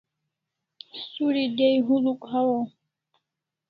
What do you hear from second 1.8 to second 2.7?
huluk hawaw